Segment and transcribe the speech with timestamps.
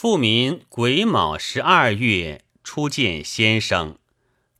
[0.00, 3.98] 富民癸卯十二月初见先生，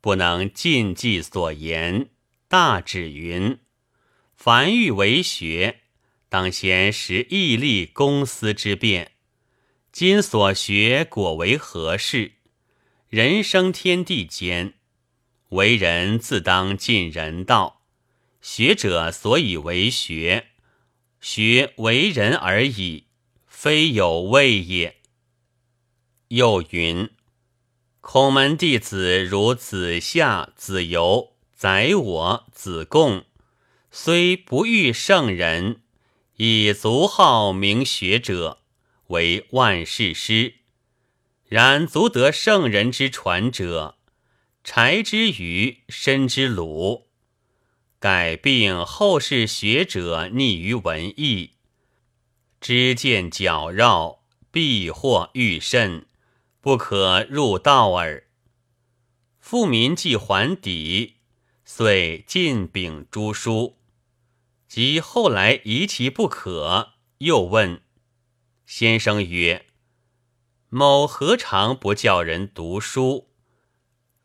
[0.00, 2.08] 不能尽记所言，
[2.48, 3.60] 大指云：
[4.34, 5.82] 凡欲为学，
[6.28, 9.12] 当先识义利公私之变。
[9.92, 12.32] 今所学果为何事？
[13.08, 14.74] 人生天地间，
[15.50, 17.82] 为人自当尽人道。
[18.40, 20.48] 学者所以为学，
[21.20, 23.04] 学为人而已，
[23.46, 24.97] 非有谓也。
[26.28, 27.08] 又云：
[28.02, 33.24] 孔门弟子如子夏、子游、宰我、子贡，
[33.90, 35.80] 虽不遇圣人，
[36.36, 38.58] 以足号名学者，
[39.06, 40.56] 为万世师。
[41.46, 43.96] 然足得圣人之传者，
[44.62, 47.06] 柴之鱼，身之鲁。
[47.98, 51.52] 改病后世学者逆于文艺，
[52.60, 56.04] 知见矫绕，必或愈甚。
[56.60, 58.24] 不可入道耳。
[59.38, 61.16] 富民既还底，
[61.64, 63.78] 遂进禀诸书。
[64.66, 67.80] 及后来疑其不可，又问
[68.66, 69.66] 先生曰
[70.68, 73.30] ：“某何尝不叫人读书？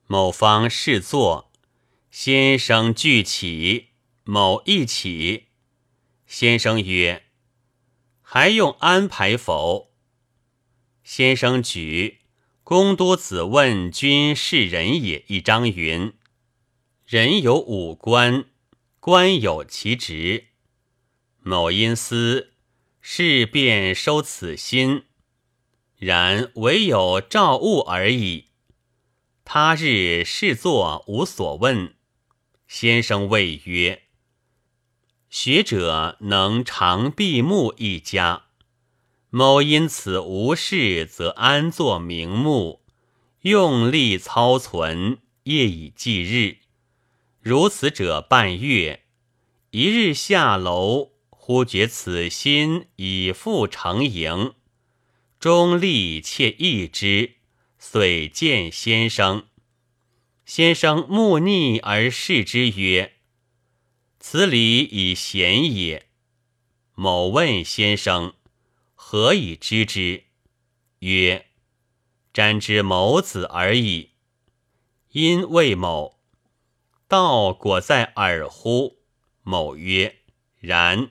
[0.06, 1.50] 某方试坐，
[2.10, 3.88] 先生俱起，
[4.22, 5.46] 某一起。
[6.26, 7.22] 先生曰。
[8.36, 9.92] 还用安排否？
[11.04, 12.22] 先生举
[12.64, 16.12] 公都子问君是人也一章云：
[17.06, 18.46] 人有五官，
[18.98, 20.46] 官有其职。
[21.44, 22.54] 某因思
[23.00, 25.04] 事便收此心，
[25.96, 28.46] 然唯有照物而已。
[29.44, 31.94] 他日试作无所问，
[32.66, 34.03] 先生谓曰。
[35.36, 38.44] 学者能常闭目一家，
[39.30, 42.82] 某因此无事，则安坐明目，
[43.40, 46.58] 用力操存，夜以继日。
[47.40, 49.02] 如此者半月，
[49.72, 54.54] 一日下楼，忽觉此心已复成盈，
[55.40, 57.32] 终力且易之，
[57.76, 59.46] 遂见先生。
[60.46, 63.10] 先生目逆而视之曰。
[64.26, 66.06] 此理以贤也。
[66.94, 68.32] 某问先生
[68.96, 70.24] ：“何以知之？”
[71.00, 71.48] 曰
[72.32, 74.12] ：“瞻之某子而已。”
[75.12, 76.18] 因谓某
[77.06, 78.96] ：“道果在耳乎？”
[79.44, 80.20] 某曰
[80.58, 81.10] ：“然。”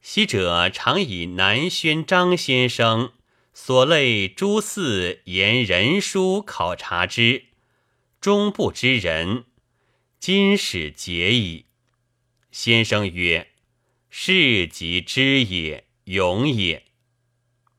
[0.00, 3.14] 昔者常以南轩张先生
[3.52, 7.46] 所类诸寺言人书考察之，
[8.20, 9.46] 终不知人。
[10.20, 11.66] 今始解矣。
[12.52, 13.48] 先生曰
[14.10, 16.84] ：“是即知也，勇也。”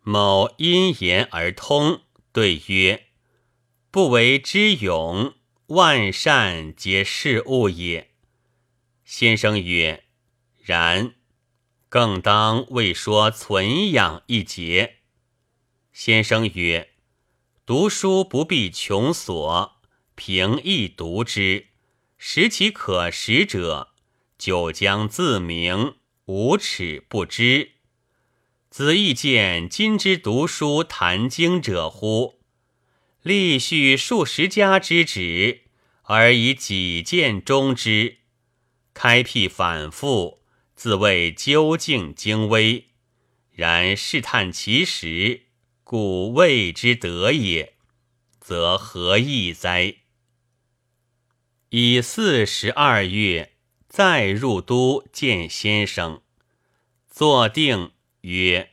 [0.01, 2.01] 某因言而通，
[2.31, 3.05] 对曰
[3.91, 5.35] ：“不为之勇，
[5.67, 8.09] 万善皆是物也。”
[9.05, 10.05] 先生曰
[10.65, 11.13] ：“然，
[11.87, 14.95] 更当为说存养一节。”
[15.93, 16.89] 先生曰
[17.63, 19.79] ：“读书不必穷所，
[20.15, 21.67] 平易读之，
[22.17, 23.91] 识其可识者。”
[24.43, 25.95] 九将自明，
[26.25, 27.75] 无耻不知。
[28.69, 32.41] 子亦见今之读书谈经者乎？
[33.21, 35.61] 历续数十家之旨，
[36.01, 38.17] 而以己见终之。
[38.93, 40.43] 开辟反复，
[40.75, 42.89] 自谓究竟精微。
[43.49, 45.43] 然试探其实，
[45.85, 47.75] 故谓之得也，
[48.41, 49.95] 则何益哉？
[51.69, 53.52] 以四十二月。
[53.93, 56.23] 再入都见先生，
[57.07, 58.71] 坐定曰：“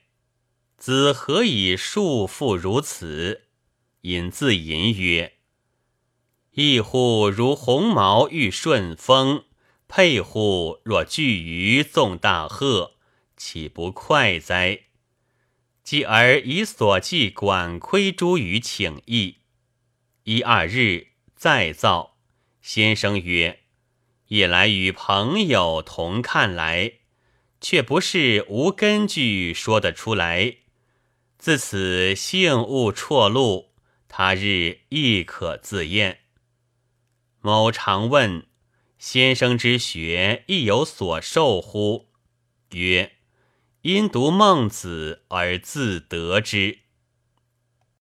[0.78, 3.42] 子何以束缚如此？”
[4.00, 5.34] 引自吟曰
[6.56, 9.44] ：“异乎如鸿毛遇顺风，
[9.88, 12.94] 佩乎若巨鱼纵大壑，
[13.36, 14.84] 岂不快哉？”
[15.84, 19.40] 继而以所记管窥诸于请意。
[20.22, 22.16] 一二日再造，
[22.62, 23.59] 先生曰。
[24.30, 26.92] 也来与朋友同看来，
[27.60, 30.58] 却不是无根据说得出来。
[31.36, 33.72] 自此性物辍露，
[34.08, 36.20] 他日亦可自验。
[37.40, 38.46] 某常问
[38.98, 42.10] 先生之学亦有所受乎？
[42.70, 43.16] 曰：
[43.82, 46.78] 因读孟子而自得之。